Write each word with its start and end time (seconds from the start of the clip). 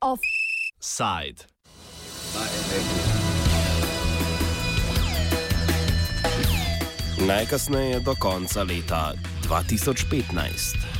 Offside. 0.00 1.46
Najkasneje 7.26 8.00
do 8.00 8.14
konca 8.18 8.62
leta 8.62 9.14
2015. 9.42 10.91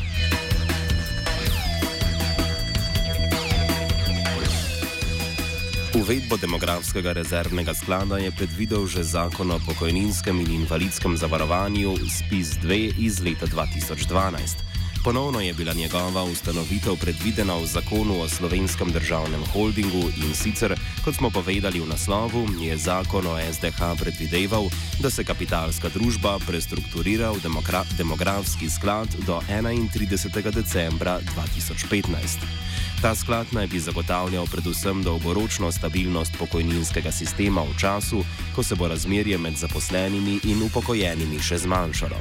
Uvedbo 6.03 6.35
demografskega 6.35 7.13
rezervnega 7.15 7.71
sklada 7.79 8.19
je 8.19 8.35
predvidel 8.35 8.91
že 8.91 9.07
zakon 9.07 9.55
o 9.55 9.63
pokojninskem 9.63 10.35
in 10.43 10.67
invalidskem 10.67 11.15
zavarovanju 11.15 11.95
SPIS-2 11.95 12.99
iz 12.99 13.23
leta 13.23 13.47
2012. 13.47 14.67
Ponovno 15.05 15.41
je 15.41 15.55
bila 15.55 15.73
njegova 15.73 16.27
ustanovitev 16.27 16.99
predvidena 16.99 17.55
v 17.55 17.67
zakonu 17.67 18.19
o 18.19 18.29
slovenskem 18.29 18.91
državnem 18.91 19.47
holdingu 19.55 20.11
in 20.19 20.35
sicer, 20.35 20.75
kot 21.05 21.15
smo 21.15 21.31
povedali 21.31 21.79
v 21.79 21.87
naslovu, 21.87 22.51
je 22.59 22.77
zakon 22.77 23.27
o 23.27 23.39
SDH 23.39 23.95
predvideval, 23.99 24.67
da 24.99 25.11
se 25.11 25.23
kapitalska 25.25 25.87
družba 25.89 26.39
prestrukturira 26.47 27.31
v 27.31 27.47
demografski 27.95 28.67
sklad 28.71 29.07
do 29.27 29.39
31. 29.47 30.51
decembra 30.51 31.21
2015. 31.23 32.73
Ta 33.03 33.15
sklad 33.15 33.47
naj 33.53 33.67
bi 33.67 33.81
zagotavljal 33.81 34.47
predvsem 34.47 35.03
dolgoročno 35.03 35.73
stabilnost 35.73 36.33
pokojninskega 36.39 37.13
sistema 37.13 37.63
v 37.63 37.75
času, 37.81 38.23
ko 38.55 38.63
se 38.63 38.75
bo 38.75 38.89
razmerje 38.89 39.39
med 39.39 39.57
zaposlenimi 39.57 40.39
in 40.45 40.63
upokojenimi 40.63 41.41
še 41.43 41.59
zmanjšalo. 41.59 42.21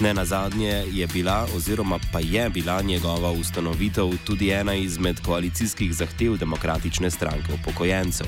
Ne 0.00 0.14
na 0.14 0.24
zadnje 0.24 0.84
je 0.92 1.06
bila 1.06 1.48
oziroma 1.56 1.98
pa 2.12 2.20
je 2.20 2.50
bila 2.50 2.82
njegova 2.82 3.30
ustanovitev 3.30 4.12
tudi 4.24 4.50
ena 4.50 4.74
izmed 4.74 5.20
koalicijskih 5.20 5.94
zahtev 5.94 6.36
demokratične 6.36 7.10
stranke 7.10 7.52
upokojencev. 7.54 8.26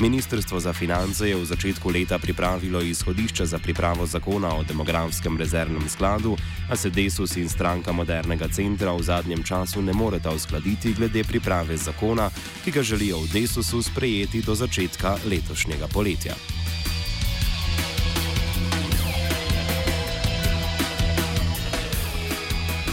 Ministrstvo 0.00 0.60
za 0.60 0.72
finance 0.72 1.28
je 1.28 1.36
v 1.36 1.44
začetku 1.44 1.90
leta 1.90 2.18
pripravilo 2.18 2.80
izhodišče 2.80 3.46
za 3.46 3.58
pripravo 3.58 4.06
zakona 4.06 4.54
o 4.54 4.62
demografskem 4.62 5.38
rezervnem 5.38 5.88
skladu, 5.88 6.36
a 6.70 6.76
se 6.76 6.90
Desus 6.90 7.36
in 7.36 7.48
stranka 7.48 7.92
modernega 7.92 8.48
centra 8.48 8.92
v 8.92 9.02
zadnjem 9.02 9.42
času 9.42 9.82
ne 9.82 9.92
moreta 9.92 10.30
uskladiti 10.30 10.94
glede 10.94 11.24
priprave 11.24 11.39
priprave 11.40 11.76
zakona, 11.76 12.30
ki 12.64 12.70
ga 12.70 12.82
želijo 12.82 13.18
v 13.18 13.28
Desusu 13.32 13.82
sprejeti 13.82 14.42
do 14.42 14.54
začetka 14.54 15.16
letošnjega 15.24 15.88
poletja. 15.88 16.34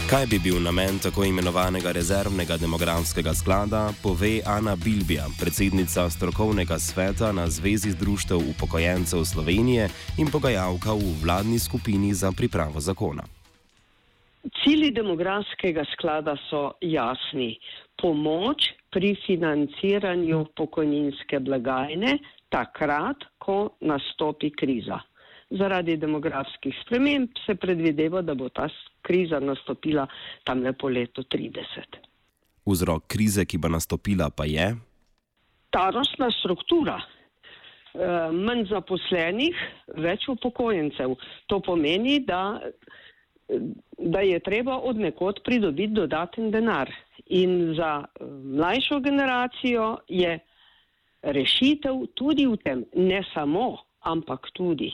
Kaj 0.08 0.26
bi 0.26 0.38
bil 0.38 0.62
namen 0.62 0.98
tako 0.98 1.24
imenovanega 1.24 1.92
rezervnega 1.92 2.56
demografskega 2.56 3.34
sklada, 3.34 3.92
pove 4.02 4.40
Ana 4.46 4.76
Bilbija, 4.76 5.26
predsednica 5.40 6.10
strokovnega 6.10 6.78
sveta 6.78 7.32
na 7.32 7.50
Zvezi 7.50 7.92
društev 7.94 8.38
upokojencev 8.38 9.24
Slovenije 9.24 9.90
in 10.16 10.30
pogajalka 10.30 10.92
v 10.92 11.12
vladni 11.22 11.58
skupini 11.58 12.14
za 12.14 12.32
pripravo 12.32 12.80
zakona. 12.80 13.37
Cili 14.62 14.90
demografskega 14.94 15.84
sklada 15.92 16.36
so 16.48 16.72
jasni 16.80 17.58
pomoč 18.00 18.70
pri 18.90 19.14
financiranju 19.26 20.44
pokojninske 20.56 21.40
blagajne 21.44 22.18
takrat, 22.48 23.26
ko 23.38 23.76
nastopi 23.80 24.50
kriza. 24.50 25.00
Zaradi 25.50 25.96
demografskih 25.96 26.76
sprememb 26.84 27.36
se 27.46 27.54
predvideva, 27.56 28.22
da 28.22 28.34
bo 28.34 28.48
ta 28.48 28.68
kriza 29.02 29.40
nastopila 29.40 30.06
tam 30.44 30.62
le 30.62 30.72
po 30.72 30.88
letu 30.88 31.24
30. 31.24 32.00
Vzrok 32.68 33.06
krize, 33.08 33.44
ki 33.48 33.58
bo 33.58 33.68
nastopila, 33.72 34.28
pa 34.30 34.44
je? 34.44 34.74
Starostna 35.68 36.28
struktura. 36.40 36.98
Eh, 37.98 38.30
manj 38.32 38.66
zaposlenih, 38.68 39.56
več 39.96 40.28
upokojencev. 40.28 41.16
To 41.48 41.60
pomeni, 41.64 42.20
da, 42.28 42.60
da 43.98 44.20
je 44.20 44.40
treba 44.40 44.76
od 44.78 44.96
nekod 44.96 45.40
pridobiti 45.44 45.92
dodaten 45.92 46.50
denar. 46.50 46.90
In 47.26 47.74
za 47.76 48.04
eh, 48.04 48.24
mlajšo 48.44 49.00
generacijo 49.00 49.96
je 50.08 50.38
rešitev 51.22 52.06
tudi 52.14 52.46
v 52.46 52.56
tem, 52.56 52.84
ne 52.94 53.24
samo, 53.34 53.76
ampak 54.00 54.50
tudi. 54.52 54.92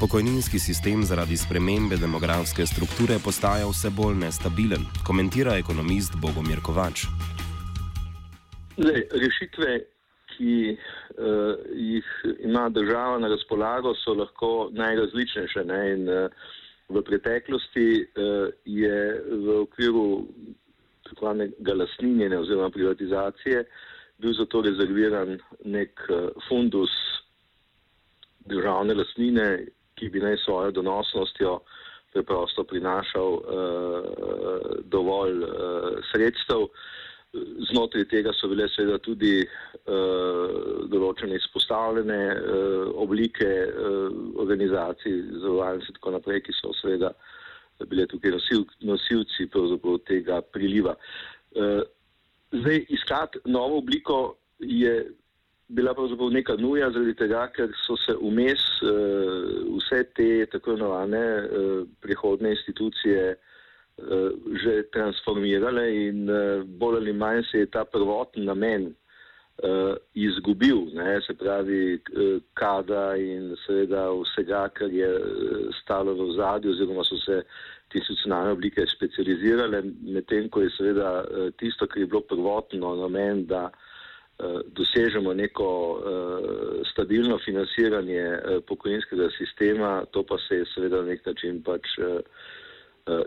Pokojninski 0.00 0.58
sistem 0.58 1.02
zaradi 1.02 1.36
spremembe 1.36 1.96
demografske 1.96 2.66
strukture 2.66 3.18
postaja 3.24 3.66
vse 3.70 3.90
bolj 3.90 4.16
nestabilen, 4.24 4.82
komentira 5.06 5.54
ekonomist 5.56 6.16
Bogomir 6.22 6.60
Kovač. 6.60 7.06
Le, 8.76 9.06
rešitve, 9.22 9.93
ki 10.34 10.74
uh, 10.74 11.54
jih 11.74 12.10
ima 12.38 12.68
država 12.68 13.18
na 13.18 13.28
razpolago, 13.28 13.94
so 14.02 14.14
lahko 14.14 14.68
najrazličnejše. 14.72 15.64
Ne? 15.64 15.80
In, 15.94 16.08
uh, 16.08 16.52
V 16.88 17.00
preteklosti 17.00 18.04
uh, 18.04 18.52
je 18.64 18.96
v 19.24 19.46
okviru 19.64 20.28
tako 21.08 21.32
imenega 21.32 21.74
lasninjenja 21.74 22.40
oziroma 22.40 22.70
privatizacije 22.70 23.64
bil 24.20 24.34
zato 24.36 24.60
rezerviran 24.60 25.38
nek 25.64 26.00
uh, 26.10 26.28
fundus 26.48 26.92
državne 28.44 28.94
lasnine, 28.94 29.64
ki 29.96 30.10
bi 30.12 30.20
naj 30.20 30.36
svojo 30.44 30.70
donosnostjo 30.76 31.62
preprosto 32.12 32.64
prinašal 32.68 33.32
uh, 33.32 33.40
dovolj 34.84 35.40
uh, 35.40 36.04
sredstev. 36.12 36.68
Uh, 36.68 36.68
Znotraj 37.70 38.04
tega 38.10 38.32
so 38.32 38.48
bile 38.50 38.66
seveda 38.70 39.00
tudi 39.02 39.40
uh, 39.42 40.84
določene 40.90 41.38
izpostavljene 41.40 42.18
uh, 42.30 42.92
oblike 43.02 43.48
uh, 43.66 44.04
organizacij, 44.44 45.16
zavarovalnic 45.42 45.88
in 45.90 45.98
tako 45.98 46.14
naprej, 46.14 46.44
ki 46.46 46.54
so 46.60 46.70
seveda 46.78 47.10
bile 47.90 48.06
tukaj 48.06 48.36
nosil, 48.36 48.62
nosilci 48.86 49.48
tega 50.06 50.40
priliva. 50.54 50.94
Uh, 51.58 51.82
zdaj, 52.54 52.84
iskati 52.94 53.42
novo 53.50 53.82
obliko 53.82 54.36
je 54.60 54.94
bila 55.74 55.94
pravzaprav 55.94 56.30
neka 56.30 56.54
nuja, 56.60 56.92
zaradi 56.94 57.16
tega, 57.18 57.48
ker 57.50 57.74
so 57.82 57.96
se 57.98 58.14
vmes 58.20 58.62
uh, 58.86 59.74
vse 59.74 60.04
te 60.14 60.46
tako 60.52 60.76
imenovane 60.76 61.24
uh, 61.42 61.82
prihodne 62.04 62.54
institucije 62.54 63.32
uh, 63.32 63.50
že 63.96 64.90
transformirale 64.90 65.86
in 65.94 66.28
eh, 66.28 66.62
bolj 66.66 66.96
ali 66.96 67.12
manj 67.12 67.44
se 67.50 67.58
je 67.58 67.70
ta 67.70 67.84
prvotni 67.84 68.44
namen 68.44 68.88
uh, 68.90 69.94
izgubil, 70.14 70.90
ne, 70.94 71.20
se 71.22 71.34
pravi 71.34 72.00
kada 72.58 73.14
in 73.16 73.54
seveda 73.66 74.08
vsega, 74.10 74.68
kar 74.74 74.90
je 74.90 75.10
stalo 75.82 76.14
v 76.14 76.32
zadju 76.34 76.72
oziroma 76.74 77.04
so 77.04 77.18
se 77.22 77.42
te 77.88 77.98
institucionalne 77.98 78.50
oblike 78.50 78.86
specializirale, 78.90 79.82
medtem 80.02 80.48
ko 80.50 80.64
je 80.64 80.74
seveda 80.74 81.24
tisto, 81.58 81.86
kar 81.86 82.02
je 82.02 82.10
bilo 82.10 82.24
prvotno 82.26 82.96
namen, 82.98 83.46
da 83.46 83.70
dosežemo 84.74 85.30
neko 85.38 85.68
stabilno 86.90 87.38
financiranje 87.38 88.24
pokojninskega 88.66 89.28
sistema, 89.38 90.02
to 90.10 90.24
pa 90.26 90.38
se 90.48 90.56
je 90.56 90.66
seveda 90.74 91.04
na 91.04 91.14
nek 91.14 91.26
način 91.26 91.62
pač 91.62 91.94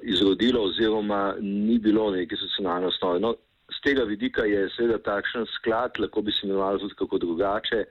izrodilo 0.01 0.63
oziroma 0.63 1.35
ni 1.41 1.77
bilo 1.79 2.11
neke 2.11 2.35
socialne 2.35 2.87
osnove. 2.87 3.19
No, 3.19 3.35
z 3.69 3.81
tega 3.83 4.03
vidika 4.03 4.45
je 4.47 4.67
seveda 4.75 4.97
takšen 5.03 5.45
sklad, 5.57 5.99
lahko 5.99 6.21
bi 6.21 6.31
se 6.31 6.47
imenoval 6.47 6.79
tudi 6.79 6.95
kako 6.97 7.17
drugače, 7.17 7.83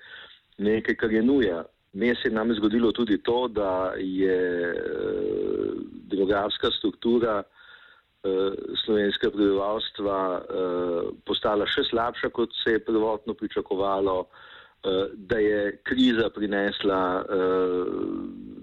nekaj, 0.58 0.96
kar 0.96 1.12
je 1.12 1.22
nuja. 1.22 1.64
Mes 1.96 2.24
je 2.24 2.30
nam 2.30 2.52
zgodilo 2.54 2.92
tudi 2.92 3.18
to, 3.22 3.48
da 3.48 3.92
je 3.96 4.40
uh, 4.72 5.76
demografska 6.12 6.70
struktura 6.78 7.42
uh, 7.42 8.52
slovenskega 8.84 9.32
prebivalstva 9.32 10.18
uh, 10.36 11.14
postala 11.24 11.68
še 11.68 11.86
slabša, 11.90 12.32
kot 12.36 12.52
se 12.64 12.76
je 12.76 12.84
prvotno 12.84 13.34
pričakovalo, 13.34 14.18
uh, 14.20 15.06
da 15.14 15.38
je 15.40 15.78
kriza 15.84 16.28
prinesla 16.34 17.00
uh, 17.22 18.55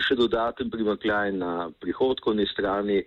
še 0.00 0.16
dodaten 0.18 0.70
primakljaj 0.70 1.32
na 1.32 1.70
prihodkovni 1.80 2.46
strani. 2.46 3.04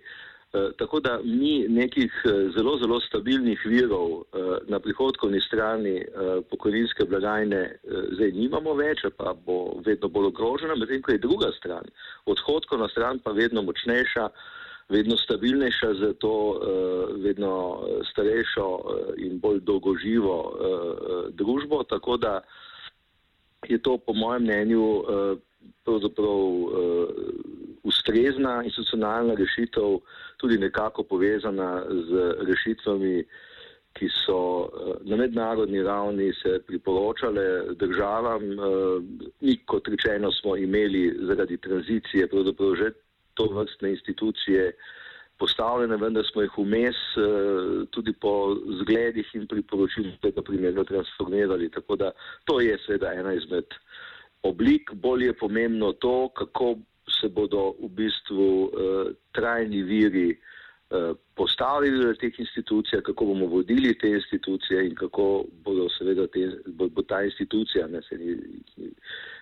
Eh, 0.54 0.70
tako 0.78 1.00
da 1.00 1.20
mi 1.24 1.66
nekih 1.68 2.12
eh, 2.24 2.30
zelo, 2.56 2.76
zelo 2.78 3.00
stabilnih 3.00 3.60
virov 3.66 4.10
eh, 4.10 4.58
na 4.68 4.78
prihodkovni 4.78 5.40
strani 5.40 6.04
pokojninske 6.50 7.04
blagajne 7.04 7.62
zdaj 8.14 8.30
nimamo 8.32 8.74
več, 8.78 9.02
pa 9.16 9.32
bo 9.46 9.80
vedno 9.86 10.08
bolj 10.08 10.28
ogrožena, 10.30 10.76
medtem 10.78 11.02
ko 11.02 11.12
je 11.12 11.18
druga 11.18 11.50
stran, 11.58 11.88
odhodkovna 12.30 12.88
stran 12.88 13.18
pa 13.18 13.32
vedno 13.34 13.62
močnejša, 13.62 14.28
vedno 14.94 15.16
stabilnejša, 15.16 15.90
zato 15.94 16.32
vedno 17.24 17.54
starejšo 18.12 18.68
in 19.26 19.40
bolj 19.40 19.62
dolgoživo 19.64 20.36
družbo. 21.32 21.82
Tako 21.88 22.16
da 22.16 22.34
je 23.68 23.78
to 23.82 23.96
po 23.98 24.12
mojem 24.12 24.42
mnenju 24.42 24.84
pravzaprav 25.84 26.40
ustrezna 27.84 28.62
institucionalna 28.64 29.34
rešitev, 29.34 29.98
tudi 30.36 30.58
nekako 30.58 31.02
povezana 31.02 31.82
z 31.88 32.34
rešitvami, 32.48 33.24
ki 33.94 34.08
so 34.10 34.70
na 35.06 35.16
mednarodni 35.16 35.82
ravni 35.82 36.32
se 36.34 36.58
priporočale 36.66 37.76
državam. 37.78 38.42
Mi, 39.40 39.56
kot 39.66 39.88
rečeno, 39.88 40.32
smo 40.32 40.56
imeli 40.56 41.04
zaradi 41.28 41.58
tranzicije 41.58 42.28
pravzaprav 42.28 42.74
že 42.74 42.90
to 43.34 43.46
vrstne 43.52 43.90
institucije 43.90 44.72
postavljene, 45.38 45.96
vendar 45.96 46.24
smo 46.26 46.42
jih 46.42 46.58
vmes 46.58 46.98
tudi 47.90 48.12
po 48.12 48.56
zgledih 48.80 49.30
in 49.34 49.46
priporočilih 49.46 50.18
tega 50.22 50.42
primera 50.42 50.84
transformirali. 50.84 51.70
Tako 51.70 51.96
da 51.96 52.10
to 52.44 52.60
je 52.60 52.78
seveda 52.86 53.12
ena 53.12 53.34
izmed 53.34 53.64
oblik. 54.44 54.92
Bolj 54.92 55.26
je 55.26 55.32
pomembno 55.32 55.92
to, 55.92 56.28
kako 56.28 56.76
se 57.20 57.28
bodo 57.28 57.74
v 57.82 57.88
bistvu 57.88 58.48
uh, 58.64 58.70
trajni 59.32 59.82
viri 59.82 60.30
uh, 60.32 61.16
postavili 61.34 62.06
v 62.06 62.16
teh 62.20 62.38
institucijah, 62.38 63.02
kako 63.02 63.24
bomo 63.32 63.46
vodili 63.46 63.94
te 63.98 64.08
institucije 64.08 64.86
in 64.86 64.94
kako 64.94 65.44
bodo 65.64 65.88
seveda 65.98 66.26
te, 66.26 66.48
bo, 66.66 66.88
bo 66.88 67.02
ta 67.02 67.22
institucija, 67.24 67.86
ne 67.86 68.02
se 68.02 68.18
ni, 68.18 68.36
ni 68.76 68.90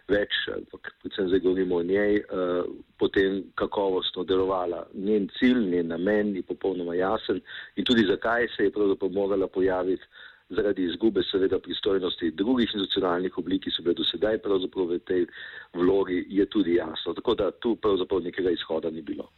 več, 0.09 0.35
ampak 0.55 0.93
predvsem 1.03 1.29
zdaj 1.31 1.45
govorimo 1.47 1.79
o 1.79 1.87
njej, 1.87 2.23
uh, 2.23 2.67
potem 2.99 3.43
kakovostno 3.55 4.25
delovala. 4.25 4.87
Njen 4.95 5.29
cilj, 5.39 5.63
njen 5.71 5.95
namen 5.95 6.37
je 6.37 6.43
popolnoma 6.43 6.95
jasen 6.99 7.41
in 7.77 7.85
tudi 7.85 8.07
zakaj 8.11 8.49
se 8.57 8.69
je 8.69 8.75
pravzaprav 8.75 9.11
morala 9.11 9.47
pojaviti 9.47 10.07
zaradi 10.57 10.85
izgube 10.85 11.23
seveda 11.31 11.59
pristojnosti 11.59 12.31
drugih 12.31 12.69
institucionalnih 12.69 13.39
oblik, 13.39 13.65
ki 13.65 13.71
so 13.71 13.83
bile 13.83 13.95
do 13.95 14.05
sedaj 14.05 14.39
pravzaprav 14.45 14.93
v 14.93 14.99
tej 15.09 15.27
vlogi, 15.75 16.25
je 16.29 16.47
tudi 16.47 16.77
jasno. 16.81 17.15
Tako 17.15 17.35
da 17.35 17.51
tu 17.51 17.77
pravzaprav 17.77 18.23
nekega 18.23 18.51
izhoda 18.51 18.91
ni 18.91 19.03
bilo. 19.03 19.29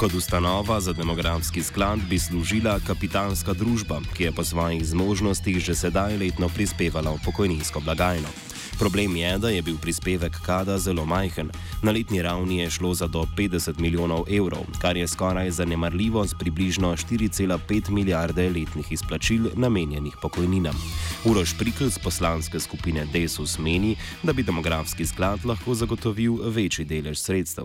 Kot 0.00 0.14
ustanova 0.16 0.80
za 0.80 0.92
demografski 0.92 1.62
sklad 1.62 1.98
bi 2.10 2.18
služila 2.18 2.80
kapitalska 2.86 3.52
družba, 3.52 4.00
ki 4.16 4.24
je 4.24 4.32
po 4.32 4.44
svojih 4.44 4.84
zmožnostih 4.84 5.60
že 5.60 5.74
sedaj 5.74 6.16
letno 6.16 6.48
prispevala 6.48 7.12
v 7.12 7.20
pokojninsko 7.24 7.84
blagajno. 7.84 8.49
Problem 8.80 9.16
je, 9.16 9.38
da 9.38 9.48
je 9.48 9.62
bil 9.62 9.76
prispevek 9.82 10.32
kada 10.46 10.78
zelo 10.78 11.04
majhen. 11.04 11.50
Na 11.82 11.92
letni 11.92 12.22
ravni 12.22 12.58
je 12.58 12.70
šlo 12.70 12.94
za 12.94 13.06
do 13.06 13.26
50 13.36 13.80
milijonov 13.80 14.24
evrov, 14.38 14.64
kar 14.82 14.96
je 14.96 15.08
skoraj 15.08 15.50
zanemarljivo 15.50 16.24
z 16.24 16.34
približno 16.40 16.88
4,5 16.96 17.90
milijarde 17.90 18.48
letnih 18.48 18.92
izplačil 18.92 19.42
namenjenih 19.56 20.16
pokojninam. 20.22 20.74
Uroš 21.30 21.58
Prikl 21.58 21.92
z 21.92 21.98
poslanske 22.04 22.60
skupine 22.60 23.04
Desus 23.12 23.58
meni, 23.58 23.96
da 24.22 24.32
bi 24.32 24.42
demografski 24.42 25.06
sklad 25.06 25.44
lahko 25.44 25.74
zagotovil 25.74 26.40
večji 26.48 26.84
delež 26.84 27.18
sredstev. 27.18 27.64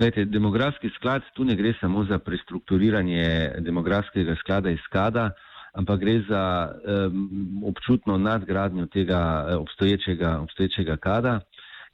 Lejte, 0.00 0.24
demografski 0.24 0.88
sklad 0.96 1.22
tu 1.34 1.44
ne 1.44 1.56
gre 1.56 1.74
samo 1.80 2.04
za 2.04 2.18
prestrukturiranje 2.18 3.52
demografskega 3.58 4.36
sklada 4.40 4.70
iz 4.70 4.80
skada, 4.88 5.30
ampak 5.74 6.00
gre 6.00 6.22
za 6.28 6.70
um, 6.70 7.62
občutno 7.66 8.18
nadgradnjo 8.18 8.86
tega 8.86 9.46
eh, 9.48 9.56
obstoječega, 9.56 10.40
obstoječega 10.40 10.96
kada. 10.96 11.40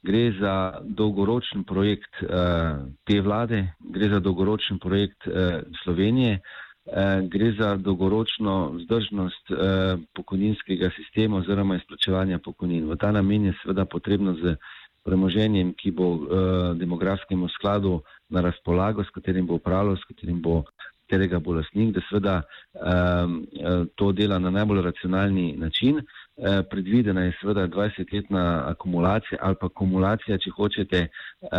Gre 0.03 0.31
za 0.39 0.81
dolgoročen 0.81 1.63
projekt 1.63 2.23
uh, 2.23 2.29
te 3.05 3.21
vlade, 3.21 3.67
gre 3.79 4.09
za 4.09 4.19
dolgoročen 4.19 4.79
projekt 4.79 5.27
uh, 5.27 5.61
Slovenije, 5.83 6.39
uh, 6.41 7.29
gre 7.29 7.51
za 7.59 7.75
dolgoročno 7.75 8.71
vzdržnost 8.71 9.51
uh, 9.51 9.57
pokojninskega 10.13 10.89
sistema 10.95 11.37
oziroma 11.37 11.75
izplačevanja 11.75 12.39
pokojnin. 12.39 12.89
V 12.89 12.97
ta 12.97 13.11
namen 13.11 13.45
je 13.45 13.53
seveda 13.61 13.85
potrebno 13.85 14.33
z 14.33 14.55
premoženjem, 15.05 15.73
ki 15.77 15.91
bo 15.91 16.07
uh, 16.15 16.27
demografskemu 16.77 17.49
skladu 17.49 18.01
na 18.29 18.41
razpolago, 18.41 19.03
s 19.03 19.13
katerim 19.13 19.45
bo 19.45 19.61
upravljal, 19.61 19.97
s 20.01 20.09
katerim 20.09 20.41
bo 20.41 20.63
katerega 21.11 21.39
bo 21.39 21.53
lasnik, 21.53 21.93
da 21.95 22.01
seveda 22.09 22.35
um, 22.41 23.47
to 23.95 24.11
dela 24.11 24.39
na 24.39 24.49
najbolj 24.49 24.81
racionalni 24.81 25.55
način. 25.57 25.97
Uh, 25.97 26.63
predvidena 26.69 27.23
je 27.23 27.33
seveda 27.41 27.67
20-letna 27.67 28.63
akumulacija 28.67 29.37
ali 29.41 29.55
pa 29.59 29.65
akumulacija, 29.65 30.37
če 30.37 30.51
hočete, 30.55 31.01
uh, 31.41 31.49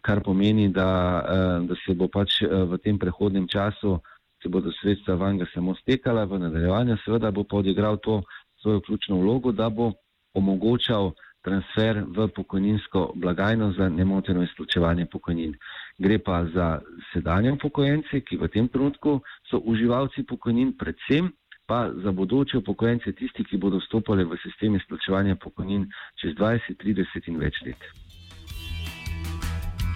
kar 0.00 0.22
pomeni, 0.24 0.68
da, 0.68 0.88
uh, 1.22 1.68
da 1.68 1.76
se 1.86 1.94
bo 1.94 2.08
pač 2.08 2.40
v 2.42 2.78
tem 2.78 2.98
prehodnem 2.98 3.48
času, 3.48 3.98
se 4.42 4.48
bodo 4.48 4.72
sredstva 4.80 5.14
vanga 5.14 5.46
samo 5.54 5.74
stekala, 5.74 6.24
v 6.24 6.40
nadaljevanju 6.46 6.96
seveda 7.04 7.30
bo 7.30 7.44
pa 7.44 7.60
odigral 7.60 8.00
to 8.02 8.22
svojo 8.62 8.80
ključno 8.80 9.20
vlogo, 9.20 9.52
da 9.52 9.68
bo 9.68 9.92
omogočal 10.34 11.12
transfer 11.42 12.04
v 12.06 12.28
pokojninsko 12.28 13.12
blagajno 13.14 13.72
za 13.72 13.88
nemoteno 13.88 14.42
izplačevanje 14.42 15.06
pokojnin. 15.06 15.54
Gre 16.02 16.18
pa 16.18 16.44
za 16.54 16.80
sedanje 17.12 17.52
upokojence, 17.52 18.20
ki 18.26 18.36
v 18.42 18.48
tem 18.50 18.66
trenutku 18.68 19.20
so 19.46 19.62
uživalci 19.62 20.26
pokojnin, 20.26 20.74
predvsem 20.74 21.30
pa 21.66 21.92
za 21.94 22.10
bodoče 22.10 22.58
upokojence, 22.58 23.12
tisti, 23.14 23.44
ki 23.46 23.56
bodo 23.56 23.78
vstopali 23.78 24.24
v 24.26 24.34
sistem 24.42 24.74
izplačevanja 24.74 25.38
pokojnin 25.38 25.86
čez 26.18 26.34
20, 26.34 26.74
30 26.82 27.28
in 27.30 27.38
več 27.38 27.60
let. 27.62 27.78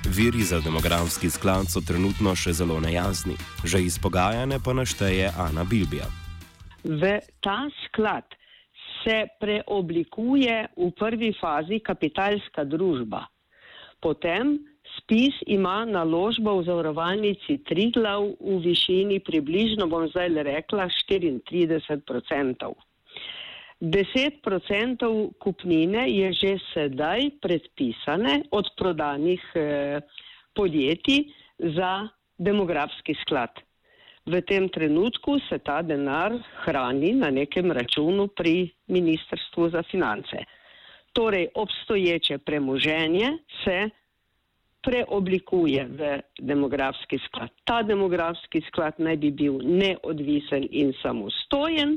Viri 0.06 0.46
za 0.46 0.60
demografski 0.62 1.26
sklad 1.30 1.66
so 1.66 1.82
trenutno 1.82 2.36
še 2.38 2.54
zelo 2.54 2.78
nejasni, 2.80 3.34
že 3.66 3.82
izpogajane 3.82 4.62
pa 4.62 4.76
našteje 4.78 5.34
Ana 5.34 5.66
Bilbija. 5.66 6.06
V 6.86 7.18
ta 7.42 7.66
sklad 7.82 8.38
se 9.02 9.26
preoblikuje 9.42 10.70
v 10.78 10.90
prvi 10.94 11.34
fazi 11.34 11.82
kapitalska 11.82 12.62
družba. 12.62 13.26
Potem 13.98 14.54
spis 15.06 15.38
ima 15.46 15.84
naložbo 15.86 16.58
v 16.58 16.66
zavarovalnici 16.66 17.62
Triglav 17.62 18.34
v 18.42 18.58
višini 18.58 19.20
približno, 19.22 19.86
bom 19.86 20.08
zdaj 20.10 20.28
le 20.34 20.42
rekla, 20.42 20.90
34 20.90 22.02
odstotkov. 22.10 22.74
10 23.80 24.42
odstotkov 24.42 25.38
kupnine 25.38 26.10
je 26.10 26.32
že 26.32 26.52
sedaj 26.74 27.38
predpisane 27.38 28.42
od 28.50 28.66
prodanih 28.74 29.42
eh, 29.54 30.00
podjetij 30.54 31.30
za 31.58 32.08
demografski 32.38 33.14
sklad 33.22 33.62
v 34.26 34.42
tem 34.42 34.68
trenutku 34.68 35.38
se 35.48 35.58
ta 35.58 35.82
denar 35.82 36.34
hrani 36.64 37.12
na 37.14 37.30
nekem 37.30 37.70
računu 37.72 38.28
pri 38.28 38.70
Ministrstvu 38.88 39.70
za 39.70 39.82
finance. 39.82 40.42
Torej, 41.12 41.48
obstoječe 41.54 42.38
premoženje 42.38 43.38
se 43.64 43.90
preoblikuje 44.86 45.82
v 45.98 46.10
demografski 46.38 47.18
sklad. 47.26 47.50
Ta 47.66 47.82
demografski 47.82 48.62
sklad 48.68 49.00
naj 49.02 49.18
bi 49.22 49.30
bil 49.34 49.58
neodvisen 49.62 50.68
in 50.70 50.94
samostojen, 51.02 51.96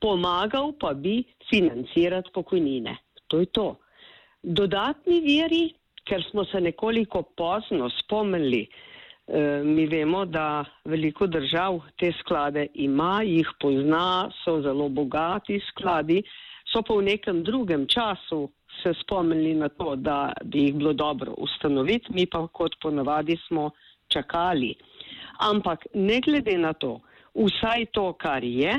pomagal 0.00 0.72
pa 0.80 0.94
bi 0.94 1.24
financirati 1.50 2.30
pokojnine. 2.34 2.96
To 3.26 3.42
je 3.42 3.50
to. 3.50 3.68
Dodatni 4.42 5.20
veri, 5.24 5.64
ker 6.06 6.22
smo 6.30 6.44
se 6.46 6.60
nekoliko 6.62 7.24
pozno 7.34 7.90
spomnili, 8.02 8.66
Eh, 9.28 9.62
mi 9.64 9.86
vemo, 9.86 10.24
da 10.24 10.64
veliko 10.84 11.26
držav 11.26 11.80
te 11.98 12.12
sklade 12.20 12.66
ima, 12.74 13.22
jih 13.26 13.48
pozna, 13.60 14.30
so 14.44 14.60
zelo 14.62 14.88
bogati 14.88 15.58
skladi, 15.70 16.20
so 16.70 16.82
pa 16.86 16.94
v 16.94 17.02
nekem 17.08 17.42
drugem 17.42 17.88
času 17.90 18.44
se 18.82 18.92
spomnili 19.00 19.54
na 19.54 19.68
to, 19.68 19.96
da 19.96 20.32
bi 20.44 20.64
jih 20.64 20.74
bilo 20.74 20.92
dobro 20.92 21.34
ustanoviti, 21.38 22.12
mi 22.12 22.26
pa 22.26 22.46
kot 22.46 22.76
ponavadi 22.82 23.36
smo 23.46 23.70
čakali. 24.08 24.74
Ampak 25.38 25.86
ne 25.94 26.20
glede 26.20 26.58
na 26.58 26.72
to, 26.72 27.00
vsaj 27.34 27.86
to, 27.92 28.12
kar 28.12 28.44
je 28.44 28.74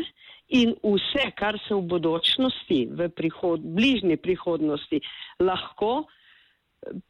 in 0.48 0.76
vse, 0.84 1.32
kar 1.36 1.60
se 1.68 1.76
v 1.76 1.82
bodočnosti, 1.82 2.88
v 2.92 3.10
prihod, 3.10 3.62
bližnji 3.62 4.18
prihodnosti 4.18 5.02
lahko 5.40 6.06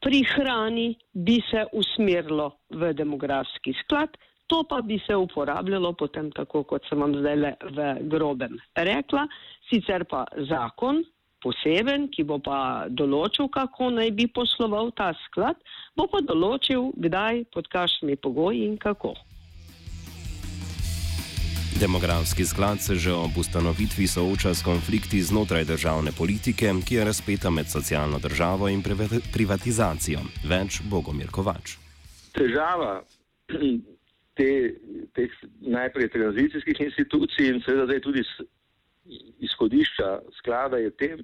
pri 0.01 0.23
hrani 0.23 0.95
bi 1.13 1.41
se 1.51 1.65
usmerilo 1.73 2.51
v 2.69 2.93
demografski 2.93 3.73
sklad, 3.83 4.17
to 4.47 4.63
pa 4.69 4.81
bi 4.81 4.99
se 5.07 5.15
uporabljalo 5.15 5.93
potem 5.93 6.31
tako, 6.31 6.63
kot 6.63 6.87
sem 6.89 6.99
vam 6.99 7.13
zdaj 7.19 7.35
le 7.35 7.53
v 7.75 7.87
grobem 8.09 8.57
rekla, 8.75 9.27
sicer 9.69 10.05
pa 10.09 10.25
zakon 10.49 11.03
poseben, 11.43 12.07
ki 12.13 12.25
bo 12.27 12.39
pa 12.43 12.87
določil, 12.89 13.49
kako 13.53 13.91
naj 13.95 14.11
bi 14.17 14.27
posloval 14.27 14.91
ta 14.97 15.13
sklad, 15.25 15.57
bo 15.97 16.07
pa 16.11 16.21
določil, 16.25 16.91
kdaj, 16.97 17.45
pod 17.53 17.69
kakšnimi 17.73 18.17
pogoji 18.19 18.65
in 18.67 18.77
kako. 18.81 19.15
Demografski 21.79 22.45
sklad 22.45 22.81
se 22.81 22.95
že 22.95 23.13
ob 23.13 23.37
ustanovitvi 23.37 24.07
sooča 24.07 24.53
s 24.53 24.63
konflikti 24.65 25.21
znotraj 25.21 25.65
državne 25.65 26.11
politike, 26.17 26.73
ki 26.85 26.95
je 26.95 27.05
razpeta 27.05 27.49
med 27.49 27.69
socialno 27.69 28.17
državo 28.19 28.69
in 28.69 28.81
privatizacijo. 29.33 30.19
Več 30.49 30.81
Bogomir 30.89 31.29
Kovač. 31.29 31.77
Težava 32.33 33.03
te, 34.37 34.49
teh 35.13 35.31
najprej 35.61 36.09
tranzicijskih 36.17 36.81
institucij 36.89 37.53
in 37.53 37.61
seveda 37.61 37.99
tudi 38.01 38.25
izhodišča 39.39 40.19
sklada 40.37 40.77
je 40.77 40.91
tem, 40.91 41.23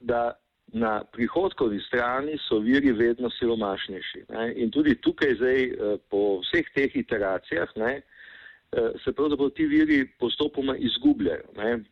da 0.00 0.32
na 0.72 1.04
prihodkovni 1.04 1.80
strani 1.80 2.38
so 2.48 2.58
viri 2.58 2.92
vedno 2.92 3.30
siromašnejši. 3.30 4.24
Ne? 4.28 4.52
In 4.56 4.70
tudi 4.70 4.94
tukaj 4.94 5.34
zdaj 5.34 5.64
eh, 5.64 5.96
po 6.10 6.40
vseh 6.40 6.68
teh 6.74 6.96
iteracijah 6.96 7.68
ne, 7.76 7.92
eh, 8.00 8.92
se 9.04 9.12
pravzaprav 9.12 9.50
ti 9.50 9.66
viri 9.66 10.06
postopoma 10.18 10.76
izgubljajo. 10.76 11.52
Ne? 11.56 11.82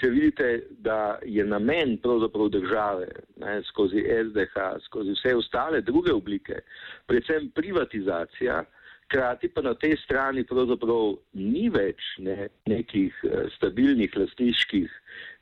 Če 0.00 0.08
vidite, 0.08 0.46
da 0.80 1.18
je 1.28 1.44
namen 1.44 1.98
pravzaprav 2.00 2.48
države 2.48 3.08
ne, 3.36 3.58
skozi 3.68 4.00
SDH, 4.08 4.78
skozi 4.86 5.12
vse 5.12 5.34
ostale 5.36 5.82
druge 5.84 6.12
oblike, 6.12 6.62
predvsem 7.06 7.50
privatizacija, 7.54 8.62
krati 9.10 9.48
pa 9.48 9.62
na 9.62 9.74
tej 9.74 9.96
strani 10.04 10.44
pravzaprav 10.46 11.16
ni 11.34 11.68
več 11.72 12.00
ne, 12.22 12.48
nekih 12.70 13.16
eh, 13.26 13.48
stabilnih 13.56 14.14
lastniških 14.16 14.90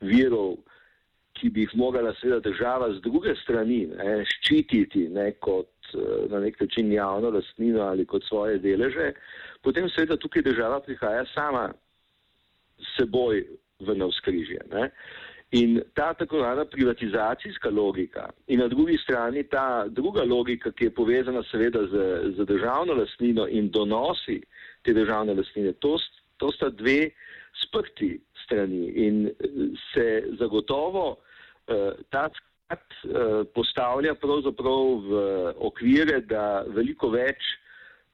virov, 0.08 0.56
ki 1.38 1.52
bi 1.54 1.66
jih 1.66 1.74
morala 1.78 2.14
seveda 2.18 2.40
država 2.48 2.90
z 2.96 3.02
druge 3.04 3.34
strani 3.42 3.84
ne, 3.92 4.22
ščititi 4.32 5.06
ne, 5.14 5.30
kot 5.44 5.92
eh, 5.92 6.26
na 6.32 6.40
nek 6.44 6.58
način 6.60 6.92
javno 6.92 7.30
lastnino 7.36 7.84
ali 7.86 8.08
kot 8.08 8.24
svoje 8.26 8.58
deleže, 8.64 9.12
potem 9.62 9.90
seveda 9.92 10.16
tukaj 10.16 10.46
država 10.48 10.80
prihaja 10.86 11.26
sama 11.34 11.68
seboj 12.96 13.44
v 13.84 13.94
navskrižje. 13.94 14.64
Ne. 14.72 14.90
In 15.50 15.80
ta 15.94 16.12
tako 16.14 16.36
imenovana 16.36 16.64
privatizacijska 16.64 17.70
logika 17.70 18.28
in 18.46 18.60
na 18.60 18.68
drugi 18.68 18.98
strani 18.98 19.42
ta 19.48 19.86
druga 19.88 20.24
logika, 20.24 20.72
ki 20.72 20.84
je 20.84 20.94
povezana 20.94 21.42
seveda 21.50 21.86
z, 21.86 21.94
z 22.36 22.44
državno 22.44 22.94
lastnino 22.94 23.46
in 23.48 23.70
donosi 23.70 24.42
te 24.82 24.92
državne 24.92 25.34
lastnine, 25.34 25.72
to, 25.72 25.96
to 26.36 26.52
sta 26.52 26.68
dve 26.68 27.10
sprti 27.64 28.20
strani 28.44 28.92
in 29.06 29.30
se 29.94 30.24
zagotovo 30.38 31.16
Eh, 31.68 31.92
ta 32.08 32.30
sklad 32.32 32.80
eh, 33.04 33.44
postavlja 33.54 34.14
pravzaprav 34.14 34.84
v 35.04 35.18
okvire, 35.68 36.22
da 36.24 36.64
veliko 36.72 37.10
več 37.12 37.44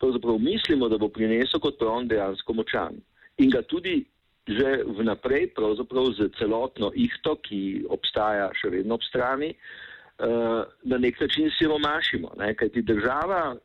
pravzaprav 0.03 0.41
mislimo, 0.43 0.89
da 0.91 0.99
bo 0.99 1.09
prinesel 1.09 1.63
kot 1.63 1.79
pa 1.79 1.87
on 1.87 2.09
dejansko 2.11 2.57
močan. 2.59 2.99
In 3.39 3.53
ga 3.55 3.63
tudi 3.63 4.01
že 4.49 4.85
vnaprej 4.85 5.55
pravzaprav 5.57 6.13
z 6.19 6.29
celotno 6.39 6.93
ihto, 6.95 7.37
ki 7.41 7.87
obstaja 7.89 8.51
še 8.53 8.71
vedno 8.71 8.99
ob 8.99 9.05
strani, 9.07 9.55
eh, 9.55 10.61
na 10.85 10.99
nek 10.99 11.21
način 11.21 11.51
siromašimo. 11.59 12.35
Ne? 12.39 12.55
Kajti 12.55 12.83
država, 12.83 13.57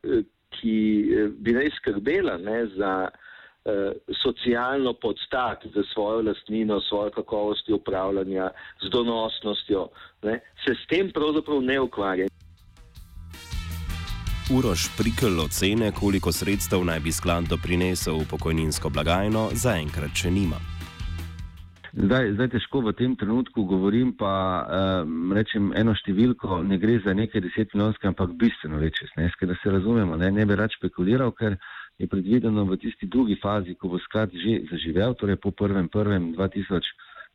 ki 0.49 0.77
bi 1.37 1.53
naj 1.53 1.69
skrbela 1.77 2.37
ne, 2.37 2.65
za 2.75 3.09
Eh, 3.65 3.91
socialno 4.23 4.93
podstat 4.93 5.65
za 5.75 5.83
svojo 5.93 6.21
lastnino, 6.21 6.81
svojo 6.81 7.11
kakovosti 7.11 7.73
upravljanja, 7.73 8.49
z 8.81 8.89
donosnostjo, 8.89 9.89
ne, 10.23 10.39
se 10.65 10.75
s 10.75 10.87
tem 10.87 11.11
pravzaprav 11.11 11.61
ne 11.61 11.79
ukvarja. 11.79 12.27
Uroš 14.57 14.97
Prikl 14.97 15.39
ocene, 15.45 15.91
koliko 15.91 16.31
sredstev 16.31 16.81
naj 16.85 16.99
bi 16.99 17.11
sklad 17.11 17.43
doprinesel 17.49 18.15
v 18.17 18.25
pokojninsko 18.31 18.89
blagajno, 18.89 19.43
zaenkrat 19.53 20.09
še 20.17 20.31
nima. 20.33 20.57
Zdaj, 21.93 22.31
zdaj 22.33 22.49
težko 22.55 22.81
v 22.81 22.93
tem 22.97 23.13
trenutku 23.13 23.67
govorim, 23.69 24.15
pa 24.17 24.33
um, 25.05 25.29
rečem 25.37 25.69
eno 25.77 25.93
številko, 25.93 26.63
ne 26.65 26.79
gre 26.81 26.97
za 27.05 27.13
nekaj 27.13 27.45
deset 27.45 27.75
milijonske, 27.77 28.09
ampak 28.09 28.33
bistveno 28.41 28.81
večje 28.81 29.11
zneske, 29.13 29.45
da 29.45 29.53
se 29.61 29.69
razumemo. 29.69 30.17
Ne, 30.17 30.31
ne 30.33 30.45
bi 30.49 30.57
rad 30.57 30.73
špekuliral, 30.73 31.29
ker 31.37 31.59
je 32.01 32.09
predvideno 32.09 32.65
v 32.65 32.79
tisti 32.81 33.05
drugi 33.05 33.37
fazi, 33.37 33.77
ko 33.77 33.93
bo 33.93 34.01
sklad 34.01 34.33
že 34.33 34.63
zaživel, 34.71 35.13
torej 35.13 35.37
po 35.37 35.53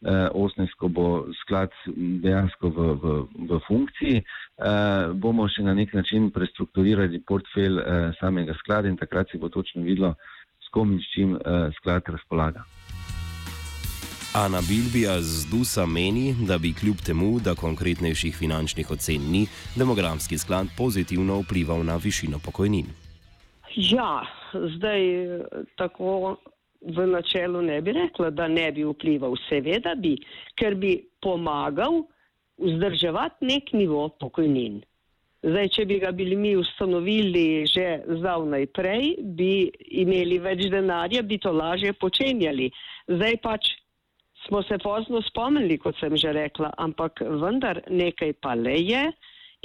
1.1.2018, 0.05 0.77
ko 0.79 0.89
bo 0.89 1.07
sklad 1.43 1.73
dejansko 2.23 2.69
v, 2.69 2.79
v, 3.03 3.15
v 3.49 3.61
funkciji, 3.67 4.21
eh, 4.21 5.13
bomo 5.15 5.49
še 5.49 5.65
na 5.65 5.75
nek 5.75 5.95
način 5.95 6.31
prestrukturirali 6.31 7.23
portfelj 7.27 7.81
eh, 7.81 8.13
samega 8.21 8.55
sklada 8.61 8.89
in 8.89 8.97
takrat 9.01 9.31
se 9.33 9.39
bo 9.39 9.49
točno 9.49 9.83
videlo, 9.83 10.15
s 10.61 10.69
kom 10.73 10.93
in 10.93 11.01
s 11.01 11.09
čim 11.15 11.37
eh, 11.37 11.71
sklad 11.81 12.03
razpolaga. 12.09 12.65
Ana 14.35 14.59
Bilbija 14.67 15.21
z 15.23 15.47
Dusa 15.47 15.87
meni, 15.87 16.35
da 16.35 16.59
bi 16.59 16.75
kljub 16.75 16.99
temu, 17.07 17.39
da 17.39 17.55
konkretnejših 17.55 18.35
finančnih 18.35 18.91
ocen 18.91 19.31
ni, 19.31 19.47
demografski 19.79 20.39
sklad 20.39 20.67
pozitivno 20.77 21.39
vplival 21.45 21.85
na 21.87 21.97
višino 22.03 22.43
pokojnin. 22.43 22.91
Ja, 23.77 24.27
zdaj 24.53 25.01
tako 25.79 26.37
v 26.85 27.07
načelu 27.07 27.63
ne 27.63 27.81
bi 27.83 27.93
rekla, 27.93 28.31
da 28.31 28.49
ne 28.49 28.71
bi 28.73 28.85
vplival. 28.85 29.37
Seveda 29.49 29.95
bi, 29.95 30.17
ker 30.59 30.75
bi 30.75 30.97
pomagal 31.23 32.03
vzdrževati 32.61 33.47
nek 33.47 33.73
nivo 33.73 34.09
pokojnin. 34.21 34.83
Zdaj, 35.45 35.69
če 35.77 35.85
bi 35.85 35.99
ga 36.01 36.11
bili 36.17 36.37
mi 36.41 36.55
ustanovili 36.57 37.67
že 37.69 38.01
zdavnaj 38.09 38.67
prej, 38.73 39.11
bi 39.37 39.69
imeli 40.01 40.39
več 40.41 40.65
denarja, 40.73 41.21
bi 41.23 41.37
to 41.39 41.53
lažje 41.53 41.93
počenjali. 42.01 42.71
Zdaj 43.09 43.37
pač 43.45 43.69
smo 44.47 44.63
se 44.65 44.79
pozno 44.81 45.21
spomnili, 45.23 45.77
kot 45.79 45.99
sem 46.01 46.17
že 46.17 46.33
rekla, 46.33 46.73
ampak 46.81 47.21
vendar 47.21 47.83
nekaj 47.91 48.33
pa 48.41 48.55
le 48.57 48.77
je 48.81 49.05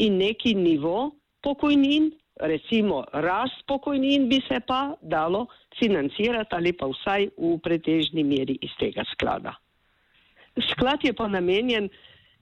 in 0.03 0.19
neki 0.19 0.55
nivo 0.55 1.11
pokojnin 1.43 2.11
recimo 2.39 3.03
rast 3.13 3.65
pokojnin 3.67 4.29
bi 4.29 4.41
se 4.47 4.59
pa 4.67 4.95
dalo 5.01 5.45
financirati 5.79 6.55
ali 6.55 6.73
pa 6.73 6.87
vsaj 6.87 7.29
v 7.37 7.57
pretežni 7.63 8.23
meri 8.23 8.57
iz 8.61 8.71
tega 8.79 9.03
sklada. 9.13 9.55
Sklad 10.71 11.03
je 11.03 11.13
pa 11.13 11.27
namenjen 11.27 11.89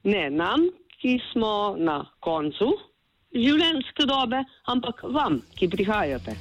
ne 0.03 0.29
nam, 0.29 0.69
ki 1.01 1.19
smo 1.31 1.75
na 1.77 2.05
koncu 2.19 2.71
življenjske 3.35 4.07
dobe, 4.09 4.41
ampak 4.65 5.03
vam, 5.13 5.41
ki 5.57 5.69
prihajate. 5.69 6.33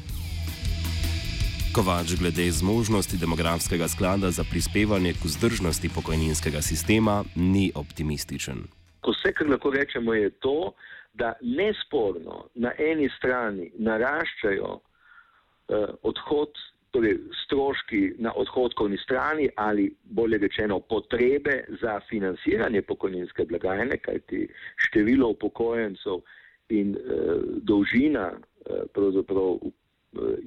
Kovač 1.77 2.15
glede 2.17 2.47
zmožnosti 2.57 3.19
demografskega 3.21 3.89
sklada 3.89 4.31
za 4.33 4.47
prispevanje 4.49 5.13
k 5.13 5.29
vzdržnosti 5.29 5.91
pokojninskega 5.93 6.63
sistema 6.65 7.21
ni 7.37 7.69
optimističen. 7.75 8.65
Ko 9.07 9.15
vse, 9.15 9.31
kar 9.39 9.47
lahko 9.47 9.71
rečemo, 9.71 10.15
je 10.19 10.31
to, 10.43 10.73
da 11.15 11.33
nesporno 11.41 12.49
na 12.59 12.73
eni 12.79 13.07
strani 13.17 13.71
naraščajo 13.79 14.73
eh, 14.75 15.93
odhod, 16.03 16.59
torej 16.91 17.19
stroški 17.45 18.01
na 18.19 18.33
odhodkovni 18.37 18.99
strani 18.99 19.49
ali 19.57 19.91
bolje 20.05 20.39
rečeno 20.39 20.81
potrebe 20.81 21.65
za 21.81 22.01
financiranje 22.09 22.83
pokojninske 22.83 23.45
blagajne, 23.45 23.99
kajti 23.99 24.49
število 24.89 25.29
upokojencev 25.37 26.23
in 26.69 26.97
eh, 26.97 27.37
dolžina 27.71 28.31
eh, 28.33 28.87
pravzaprav 28.95 29.59
eh, 29.63 29.69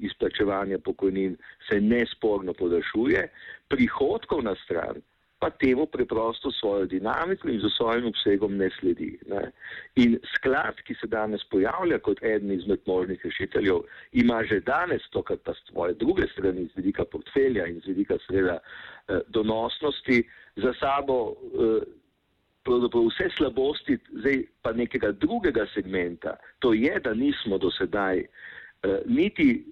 izplačevanja 0.08 0.78
pokojnin 0.84 1.36
se 1.68 1.80
nesporno 1.80 2.52
podaljšuje, 2.52 3.28
prihodkovna 3.68 4.54
stran 4.64 5.00
pa 5.40 5.50
temu 5.50 5.86
preprosto 5.86 6.52
svojo 6.52 6.86
dinamiko 6.86 7.48
in 7.48 7.60
z 7.60 7.70
svojim 7.76 8.06
obsegom 8.06 8.56
ne 8.56 8.68
sledi. 8.80 9.18
Ne. 9.28 9.50
In 9.96 10.18
sklad, 10.34 10.82
ki 10.84 10.94
se 11.00 11.08
danes 11.08 11.44
pojavlja 11.50 11.98
kot 11.98 12.22
eden 12.22 12.52
izmed 12.52 12.80
možnih 12.86 13.24
rešiteljev, 13.24 13.80
ima 14.12 14.42
že 14.44 14.60
danes 14.60 15.02
to, 15.10 15.22
kar 15.22 15.40
pa 15.44 15.54
svoje 15.70 15.94
druge 15.94 16.28
strani 16.32 16.68
z 16.68 16.76
vidika 16.76 17.04
portfelja 17.04 17.66
in 17.66 17.80
z 17.80 17.94
vidika 17.94 18.18
seveda 18.26 18.58
eh, 18.60 19.20
donosnosti 19.28 20.22
za 20.56 20.74
sabo 20.80 21.32
eh, 21.32 21.88
pravzaprav 22.64 23.08
vse 23.08 23.30
slabosti, 23.36 23.98
zdaj 24.12 24.44
pa 24.62 24.72
nekega 24.72 25.12
drugega 25.12 25.66
segmenta. 25.74 26.36
To 26.58 26.74
je, 26.74 27.00
da 27.00 27.14
nismo 27.14 27.58
do 27.58 27.70
sedaj 27.70 28.20
eh, 28.20 29.00
niti 29.06 29.64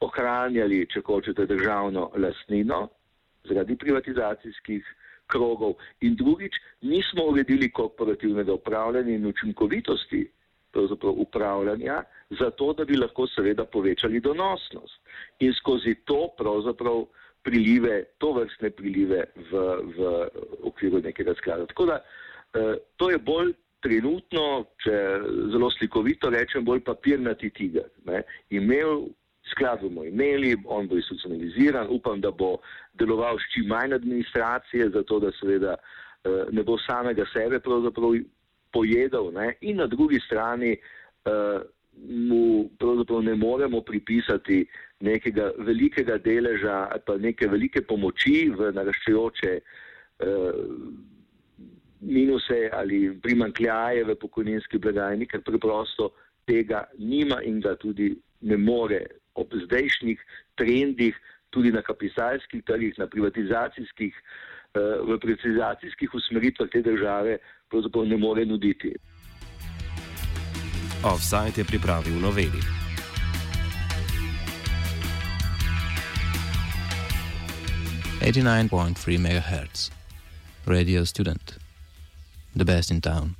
ohranjali, 0.00 0.86
če 0.86 1.02
hočete, 1.06 1.46
državno 1.46 2.10
lastnino, 2.14 2.86
zaradi 3.48 3.76
privatizacijskih 3.76 4.94
krogov 5.26 5.76
in 6.00 6.16
drugič 6.16 6.56
nismo 6.80 7.24
uredili 7.32 7.70
korporativnega 7.70 8.52
upravljanja 8.52 9.14
in 9.14 9.26
učinkovitosti 9.26 10.30
upravljanja, 11.02 12.02
zato 12.38 12.72
da 12.72 12.84
bi 12.84 12.96
lahko 12.96 13.26
seveda 13.26 13.64
povečali 13.64 14.20
donosnost 14.20 15.00
in 15.40 15.52
skozi 15.52 15.94
to 16.04 16.28
pravzaprav 16.38 17.06
prilive, 17.42 18.04
to 18.18 18.32
vrstne 18.32 18.70
prilive 18.70 19.24
v, 19.50 19.62
v 19.96 20.28
okviru 20.62 21.00
nekega 21.00 21.34
sklada. 21.34 21.66
Tako 21.66 21.86
da 21.86 21.96
eh, 21.98 22.74
to 22.96 23.10
je 23.10 23.18
bolj 23.18 23.52
trenutno, 23.80 24.64
če 24.82 24.96
zelo 25.52 25.70
slikovito 25.70 26.30
rečem, 26.30 26.64
bolj 26.64 26.82
papirnati 26.84 27.50
tiger. 27.50 27.88
Ne. 28.04 28.22
Imel 28.50 29.06
sklad 29.50 29.80
bomo 29.82 30.04
imeli, 30.04 30.56
on 30.64 30.88
bo 30.88 30.96
institucionaliziran, 30.96 31.86
upam, 31.90 32.20
da 32.20 32.30
bo 32.30 32.56
deloval 32.98 33.38
s 33.38 33.52
čim 33.54 33.66
manj 33.66 33.94
administracije, 33.94 34.90
zato 34.90 35.18
da 35.20 35.32
seveda 35.40 35.74
eh, 35.76 36.44
ne 36.52 36.62
bo 36.62 36.78
samega 36.78 37.26
sebe 37.32 37.60
pravzaprav 37.60 38.18
pojedel 38.72 39.32
ne? 39.32 39.54
in 39.60 39.76
na 39.76 39.86
drugi 39.86 40.20
strani 40.26 40.72
eh, 40.72 41.60
mu 42.08 42.68
pravzaprav 42.78 43.22
ne 43.22 43.34
moremo 43.34 43.80
pripisati 43.80 44.66
nekega 45.00 45.50
velikega 45.58 46.18
deleža 46.18 46.88
ali 46.90 47.00
pa 47.06 47.16
neke 47.16 47.48
velike 47.48 47.82
pomoči 47.82 48.50
v 48.54 48.72
naraščajoče 48.74 49.60
minuse 52.00 52.70
ali 52.72 53.20
primankljaje 53.22 54.04
v 54.04 54.14
pokojninski 54.14 54.78
blagajni, 54.78 55.26
ker 55.26 55.42
preprosto 55.42 56.12
tega 56.46 56.84
nima 56.98 57.42
in 57.42 57.60
ga 57.60 57.74
tudi 57.76 58.14
ne 58.40 58.56
more 58.56 59.00
ob 59.38 59.54
zdajšnjih 59.64 60.18
trendih, 60.58 61.14
tudi 61.54 61.70
na 61.72 61.82
kapitalskih 61.82 62.64
trgih, 62.66 62.98
na 62.98 63.06
privatizacijskih, 63.06 64.14
v 64.74 65.18
privatizacijskih 65.22 66.14
usmeritvah 66.14 66.68
te 66.72 66.82
države, 66.82 67.38
pravzaprav 67.70 68.04
ne 68.06 68.16
more 68.16 68.44
nuditi. 68.46 68.92
Offside 71.04 71.56
je 71.56 71.64
pripravil 71.64 72.18
noveli. 72.20 72.60
Eighty 78.20 78.42
nine 78.42 78.68
point 78.68 78.98
three 78.98 79.16
megahertz, 79.16 79.90
radio 80.66 81.04
student, 81.04 81.58
the 82.56 82.64
best 82.64 82.90
in 82.90 83.00
town. 83.00 83.36